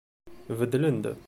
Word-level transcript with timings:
Beddlen-d. 0.59 1.05